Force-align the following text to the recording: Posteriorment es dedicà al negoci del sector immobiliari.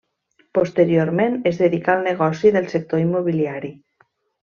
Posteriorment 0.57 1.35
es 1.51 1.59
dedicà 1.65 1.93
al 1.95 2.01
negoci 2.07 2.53
del 2.57 2.71
sector 2.75 3.03
immobiliari. 3.03 3.71